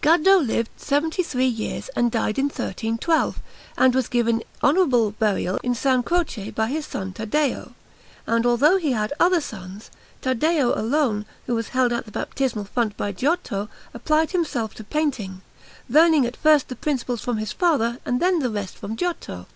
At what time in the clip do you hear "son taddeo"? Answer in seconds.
6.84-7.72